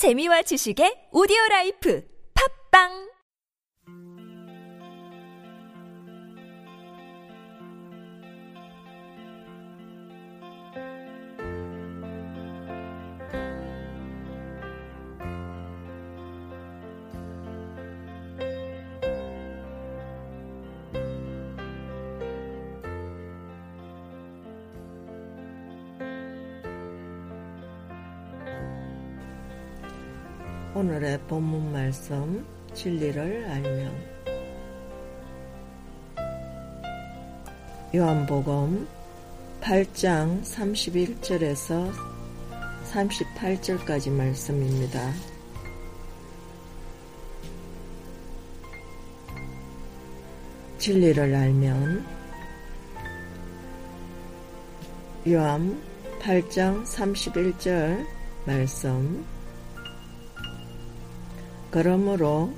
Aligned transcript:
재미와 0.00 0.40
지식의 0.48 1.12
오디오 1.12 1.36
라이프. 1.50 2.00
팝빵 2.32 3.09
오늘의 30.72 31.18
본문 31.26 31.72
말씀 31.72 32.46
진리를 32.74 33.50
알면. 33.50 33.92
요한복음 37.92 38.86
8장 39.60 40.40
31절에서 40.44 41.92
38절까지 42.84 44.12
말씀입니다. 44.12 45.12
진리를 50.78 51.34
알면. 51.34 52.06
요한 55.26 55.82
8장 56.20 56.84
31절 56.84 58.06
말씀 58.46 59.26
그러므로 61.70 62.52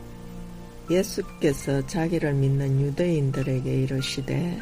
예수께서 0.90 1.86
자기를 1.86 2.34
믿는 2.34 2.80
유대인들에게 2.80 3.82
이르시되 3.82 4.58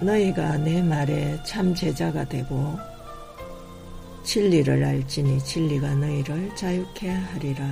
너희가 0.00 0.56
내 0.58 0.82
말에 0.82 1.40
참 1.44 1.74
제자가 1.74 2.24
되고 2.24 2.76
진리를 4.24 4.82
알지니 4.82 5.38
진리가 5.44 5.94
너희를 5.94 6.54
자유케 6.56 7.08
하리라. 7.08 7.64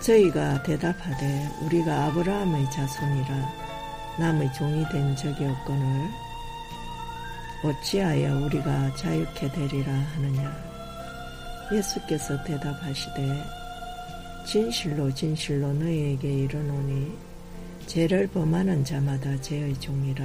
저희가 0.00 0.62
대답하되 0.62 1.48
우리가 1.62 2.06
아브라함의 2.06 2.70
자손이라 2.70 3.52
남의 4.18 4.52
종이 4.54 4.86
된 4.88 5.14
적이 5.14 5.44
없거늘 5.46 6.08
어찌하여 7.62 8.46
우리가 8.46 8.94
자유케 8.96 9.52
되리라 9.52 9.92
하느냐? 9.92 10.70
예수께서 11.70 12.42
대답하시되 12.42 13.44
진실로 14.46 15.12
진실로 15.12 15.70
너희에게 15.74 16.44
이르노니 16.44 17.18
죄를 17.86 18.26
범하는 18.28 18.82
자마다 18.82 19.38
죄의 19.42 19.78
종이라. 19.78 20.24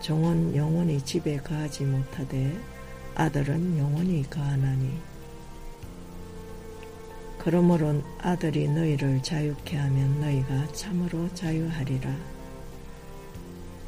종은 0.00 0.56
영원히 0.56 1.00
집에 1.02 1.36
가지 1.36 1.84
못하되 1.84 2.58
아들은 3.14 3.78
영원히 3.78 4.28
가하나니. 4.28 4.98
그러므로 7.38 8.02
아들이 8.18 8.68
너희를 8.68 9.22
자유케 9.22 9.76
하면 9.76 10.20
너희가 10.20 10.72
참으로 10.72 11.32
자유하리라 11.34 12.35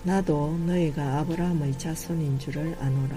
나도 0.04 0.56
너희가 0.66 1.18
아브라함의 1.18 1.78
자손인 1.78 2.38
줄을 2.38 2.76
아노라. 2.80 3.16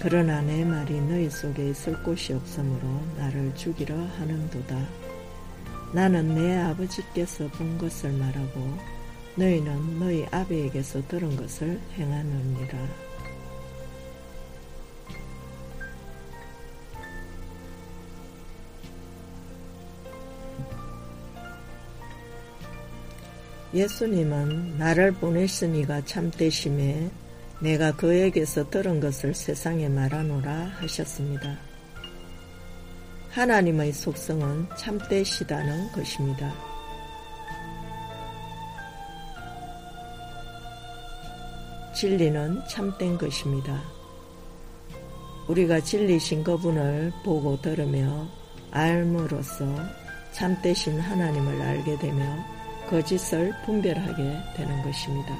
그러나 0.00 0.40
내 0.42 0.64
말이 0.64 1.00
너희 1.00 1.30
속에 1.30 1.70
있을 1.70 2.02
곳이 2.02 2.32
없으므로 2.32 3.00
나를 3.16 3.54
죽이려 3.54 3.94
하는도다. 3.94 4.88
나는 5.94 6.34
내 6.34 6.58
아버지께서 6.58 7.48
본 7.48 7.78
것을 7.78 8.12
말하고 8.12 8.78
너희는 9.36 9.98
너희 9.98 10.26
아비에게서 10.30 11.06
들은 11.08 11.36
것을 11.36 11.80
행하느니라. 11.96 13.11
예수님은 23.74 24.76
나를 24.76 25.12
보내시니가 25.12 26.04
참되심에 26.04 27.10
내가 27.60 27.92
그에게서 27.92 28.68
들은 28.68 29.00
것을 29.00 29.34
세상에 29.34 29.88
말하노라 29.88 30.72
하셨습니다. 30.80 31.56
하나님의 33.30 33.92
속성은 33.92 34.68
참되시다는 34.76 35.92
것입니다. 35.92 36.52
진리는 41.94 42.60
참된 42.68 43.16
것입니다. 43.16 43.82
우리가 45.48 45.80
진리신 45.80 46.44
그분을 46.44 47.12
보고 47.24 47.58
들으며 47.62 48.28
알므로써 48.70 49.64
참되신 50.32 51.00
하나님을 51.00 51.62
알게 51.62 51.98
되며 51.98 52.61
거짓을 52.92 53.54
분별하게 53.64 54.38
되는 54.54 54.82
것입니다. 54.82 55.34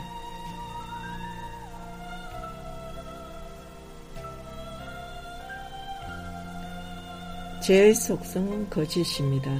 죄의 7.61 7.95
속성은 7.95 8.71
거짓입니다. 8.71 9.51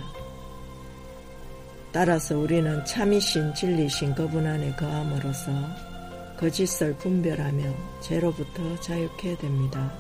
따라서 1.93 2.39
우리는 2.39 2.83
참이신 2.87 3.53
진리신 3.53 4.15
그분 4.15 4.47
안에 4.47 4.73
거함으로써 4.73 5.53
거짓을 6.39 6.97
분별하며 6.97 7.63
죄로부터 8.01 8.81
자유케 8.81 9.37
됩니다. 9.37 9.93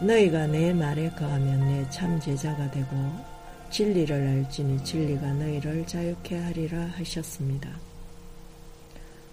너희가 0.00 0.46
내 0.46 0.72
말에 0.72 1.10
거하면 1.10 1.66
내 1.66 1.90
참 1.90 2.20
제자가 2.20 2.70
되고 2.70 3.31
진리를 3.72 4.14
알지니 4.14 4.84
진리가 4.84 5.32
너희를 5.32 5.86
자유케 5.86 6.36
하리라 6.36 6.78
하셨습니다. 6.98 7.70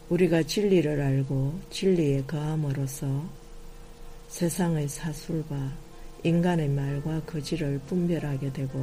우리가 0.08 0.44
진리를 0.44 1.02
알고 1.02 1.60
진리에 1.70 2.24
거함으로써 2.24 3.30
세상의 4.30 4.88
사술과 4.88 5.74
인간의 6.24 6.70
말과 6.70 7.20
거짓을 7.26 7.82
분별하게 7.86 8.54
되고 8.54 8.82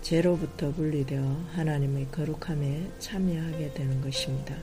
죄로부터 0.00 0.72
분리되어 0.72 1.22
하나님의 1.52 2.08
거룩함에 2.10 2.90
참여하게 2.98 3.72
되는 3.72 4.00
것입니다. 4.00 4.56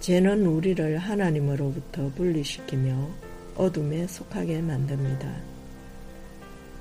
죄는 0.00 0.44
우리를 0.44 0.98
하나님으로부터 0.98 2.10
분리시키며 2.10 3.27
어둠에 3.58 4.06
속하게 4.06 4.62
만듭니다. 4.62 5.28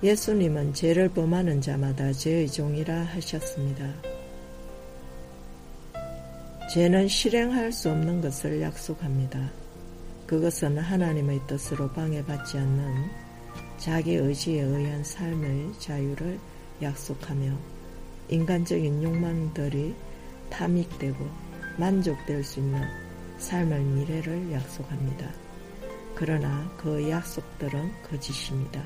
예수님은 0.03 0.75
죄를 0.75 1.09
범하는 1.09 1.59
자마다 1.59 2.13
죄의 2.13 2.49
종이라 2.49 2.95
하셨습니다. 3.03 3.91
죄는 6.71 7.07
실행할 7.07 7.71
수 7.71 7.89
없는 7.89 8.21
것을 8.21 8.61
약속합니다. 8.61 9.49
그것은 10.27 10.77
하나님의 10.77 11.41
뜻으로 11.47 11.89
방해받지 11.93 12.59
않는 12.59 13.09
자기 13.77 14.15
의지에 14.15 14.61
의한 14.61 15.03
삶의 15.03 15.71
자유를 15.79 16.39
약속하며 16.81 17.57
인간적인 18.29 19.01
욕망들이 19.01 19.95
탐닉되고 20.51 21.27
만족될 21.77 22.43
수 22.43 22.59
있는 22.59 22.83
삶의 23.39 23.83
미래를 23.83 24.51
약속합니다. 24.51 25.46
그러나 26.19 26.67
그 26.77 27.07
약속들은 27.07 27.91
거짓입니다. 28.09 28.81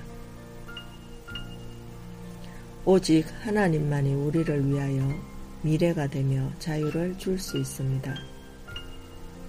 오직 2.83 3.25
하나님만이 3.45 4.13
우리를 4.16 4.68
위하여 4.68 5.01
미래가 5.62 6.07
되며 6.07 6.51
자유를 6.60 7.18
줄 7.18 7.39
수 7.39 7.57
있습니다. 7.57 8.13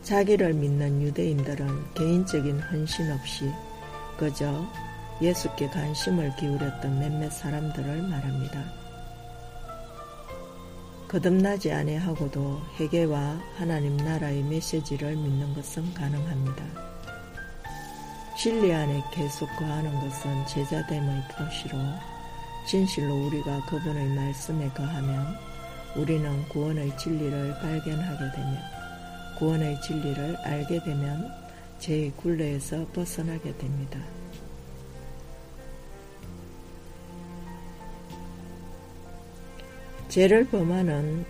자기를 0.05 0.53
믿는 0.53 1.03
유대인들은 1.03 1.95
개인적인 1.95 2.61
헌신 2.61 3.11
없이 3.11 3.51
그저 4.17 4.65
예수께 5.21 5.69
관심을 5.69 6.37
기울였던 6.37 7.01
몇몇 7.01 7.31
사람들을 7.31 8.03
말합니다. 8.03 8.65
거듭나지 11.09 11.73
아니하고도 11.73 12.63
회개와 12.79 13.41
하나님 13.57 13.97
나라의 13.97 14.45
메시지를 14.45 15.17
믿는 15.17 15.53
것은 15.55 15.93
가능합니다. 15.95 16.92
진리 18.37 18.73
안에 18.73 19.03
계속 19.13 19.47
거하는 19.57 19.93
것은 20.01 20.47
제자됨의 20.47 21.23
표시로 21.31 21.79
진실로 22.67 23.27
우리가 23.27 23.65
그분의 23.67 24.09
말씀에 24.09 24.69
거하면 24.71 25.37
우리는 25.95 26.49
구원의 26.49 26.97
진리를 26.97 27.59
발견하게 27.61 28.31
되며 28.35 28.59
구원의 29.39 29.81
진리를 29.83 30.37
알게 30.37 30.83
되면 30.83 31.31
죄의 31.79 32.13
굴레에서 32.13 32.87
벗어나게 32.93 33.57
됩니다. 33.59 33.99
죄를 40.09 40.47
범하는 40.47 41.25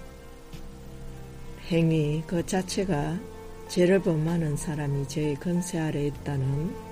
행위 1.71 2.23
그 2.27 2.45
자체가 2.45 3.19
죄를 3.69 4.03
범하는 4.03 4.57
사람이 4.57 5.09
죄의 5.09 5.37
건세 5.37 5.79
아래 5.79 6.07
있다는 6.07 6.92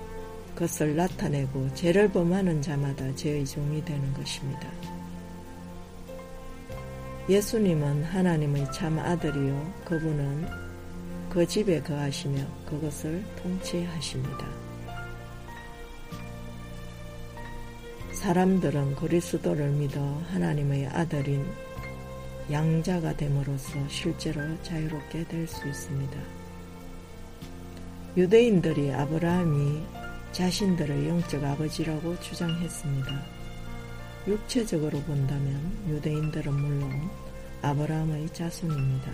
것을 0.60 0.94
나타내고 0.94 1.72
죄를 1.74 2.12
범하는 2.12 2.60
자마다 2.60 3.14
죄의 3.14 3.46
종이 3.46 3.82
되는 3.82 4.12
것입니다. 4.12 4.70
예수님은 7.30 8.04
하나님의 8.04 8.70
참 8.70 8.98
아들이요 8.98 9.72
그분은 9.86 10.46
그 11.30 11.46
집에 11.46 11.80
거하시며 11.80 12.44
그것을 12.66 13.24
통치하십니다. 13.36 14.46
사람들은 18.12 18.96
그리스도를 18.96 19.70
믿어 19.70 19.98
하나님의 20.30 20.88
아들인 20.88 21.46
양자가 22.50 23.16
됨으로써 23.16 23.78
실제로 23.88 24.42
자유롭게 24.62 25.24
될 25.24 25.46
수 25.46 25.66
있습니다. 25.66 26.20
유대인들이 28.16 28.92
아브라함이 28.92 29.99
자신들의 30.32 31.08
영적 31.08 31.42
아버지라고 31.42 32.18
주장했습니다. 32.20 33.22
육체적으로 34.28 35.00
본다면 35.02 35.60
유대인들은 35.88 36.52
물론 36.54 37.10
아브라함의 37.62 38.32
자손입니다. 38.32 39.10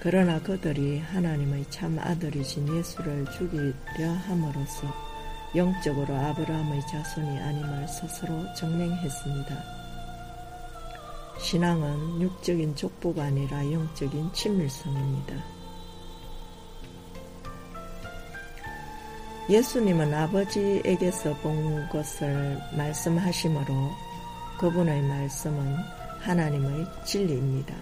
그러나 0.00 0.40
그들이 0.40 1.00
하나님의 1.00 1.64
참 1.70 1.98
아들이신 1.98 2.76
예수를 2.76 3.26
죽이려 3.32 4.12
함으로써 4.26 4.94
영적으로 5.56 6.14
아브라함의 6.14 6.80
자손이 6.86 7.38
아님을 7.40 7.88
스스로 7.88 8.44
증명했습니다. 8.54 9.78
신앙은 11.40 12.20
육적인 12.20 12.76
족보가 12.76 13.24
아니라 13.24 13.70
영적인 13.72 14.32
친밀성입니다. 14.32 15.57
예수님은 19.48 20.12
아버지에게서 20.12 21.34
본 21.36 21.88
것을 21.88 22.60
말씀하시므로 22.76 23.90
그분의 24.58 25.00
말씀은 25.00 25.76
하나님의 26.20 26.84
진리입니다. 27.04 27.74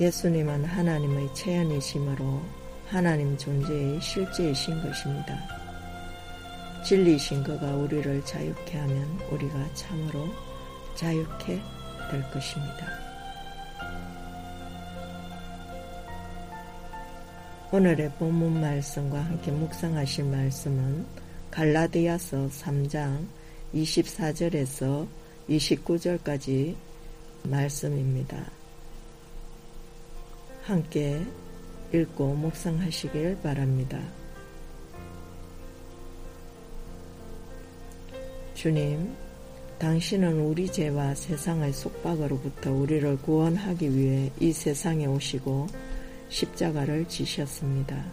예수님은 0.00 0.64
하나님의 0.64 1.32
체현이시므로 1.34 2.42
하나님 2.88 3.38
존재의 3.38 4.00
실제이신 4.00 4.82
것입니다. 4.82 5.38
진리이신 6.84 7.44
그가 7.44 7.76
우리를 7.76 8.24
자유케 8.24 8.76
하면 8.76 9.20
우리가 9.30 9.72
참으로 9.74 10.26
자유케 10.96 11.60
될 12.10 12.30
것입니다. 12.32 13.07
오늘의 17.70 18.12
본문 18.12 18.62
말씀과 18.62 19.20
함께 19.20 19.50
묵상하실 19.50 20.24
말씀은 20.24 21.04
갈라디아서 21.50 22.48
3장 22.48 23.26
24절에서 23.74 25.06
29절까지 25.50 26.74
말씀입니다. 27.42 28.50
함께 30.62 31.20
읽고 31.92 32.36
묵상하시길 32.36 33.36
바랍니다. 33.42 34.00
주님, 38.54 39.14
당신은 39.78 40.40
우리 40.40 40.72
죄와 40.72 41.14
세상의 41.14 41.74
속박으로부터 41.74 42.72
우리를 42.72 43.18
구원하기 43.18 43.94
위해 43.94 44.32
이 44.40 44.52
세상에 44.52 45.04
오시고 45.04 45.66
십자가를 46.28 47.06
지셨습니다. 47.08 48.04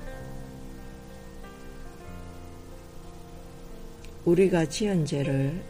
우리가 4.26 4.66
지은 4.66 5.06
죄를 5.06 5.64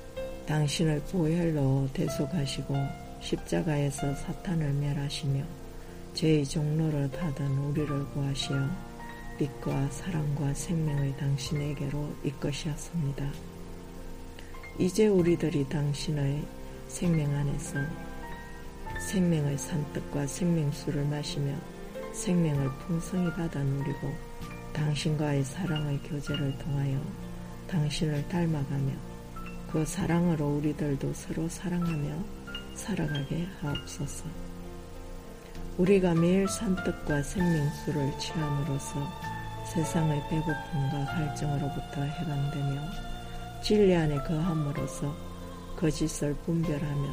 당신을 0.45 1.01
보혈로 1.11 1.89
대속하시고 1.93 2.75
십자가에서 3.19 4.13
사탄을 4.15 4.71
멸하시며 4.73 5.43
죄의 6.13 6.45
종로를 6.45 7.11
타던 7.11 7.45
우리를 7.57 8.05
구하시어 8.09 8.55
빛과 9.37 9.89
사랑과 9.89 10.53
생명의 10.53 11.17
당신에게로 11.17 12.15
이끄셨습니다. 12.23 13.29
이제 14.79 15.07
우리들이 15.07 15.67
당신의 15.67 16.41
생명 16.87 17.33
안에서 17.35 17.79
생명의 18.99 19.57
산뜻과 19.57 20.27
생명수를 20.27 21.03
마시며 21.05 21.53
생명을 22.15 22.69
풍성히 22.79 23.29
받아 23.33 23.61
누리고 23.61 24.13
당신과의 24.73 25.43
사랑의 25.43 25.99
교제를 25.99 26.57
통하여 26.57 26.99
당신을 27.67 28.27
닮아가며 28.29 28.93
그 29.71 29.85
사랑으로 29.85 30.57
우리들도 30.57 31.13
서로 31.13 31.49
사랑하며 31.49 32.23
살아가게 32.75 33.47
하옵소서. 33.61 34.25
우리가 35.77 36.13
매일 36.13 36.47
산뜻과 36.47 37.21
생명수를 37.21 38.17
취함으로써 38.17 38.95
세상의 39.73 40.21
배고픔과 40.29 41.05
갈증으로부터 41.05 42.01
해방되며 42.01 42.81
진리 43.61 43.93
안에 43.93 44.15
거함으로써 44.23 45.13
거짓을 45.75 46.33
분별하며 46.45 47.09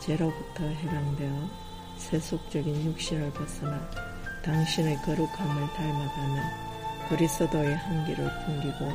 죄로부터 0.00 0.64
해방되어 0.64 1.50
세속적인 1.98 2.86
육신을 2.86 3.32
벗어나 3.32 4.15
당신의 4.46 4.96
거룩함을 5.02 5.72
닮아가며 5.74 6.42
그리스도의 7.08 7.74
한기를 7.74 8.30
풍기고 8.44 8.92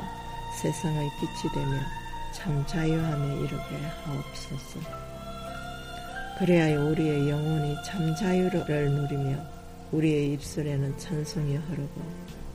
세상의 0.60 1.10
빛이 1.20 1.52
되며 1.52 1.78
참 2.32 2.64
자유함에 2.66 3.36
이르게 3.36 3.76
하옵소서. 4.04 4.80
그래야 6.38 6.80
우리의 6.80 7.28
영혼이 7.28 7.76
참 7.84 8.16
자유를 8.16 8.64
누리며 8.94 9.36
우리의 9.92 10.32
입술에는 10.32 10.96
찬송이 10.96 11.56
흐르고 11.56 12.00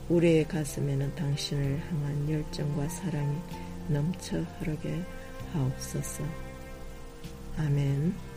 우리의 0.08 0.48
가슴에는 0.48 1.14
당신을 1.14 1.80
향한 1.88 2.28
열정과 2.28 2.88
사랑이 2.88 3.38
넘쳐 3.86 4.38
흐르게 4.58 5.00
하옵소서. 5.52 6.24
아멘. 7.58 8.27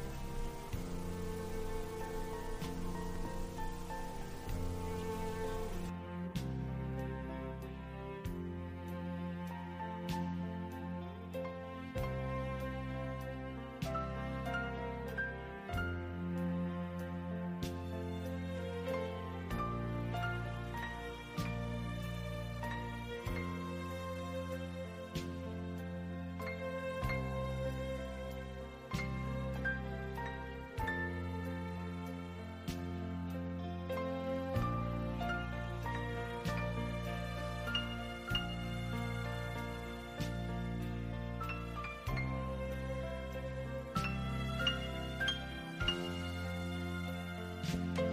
Bye. 47.72 48.11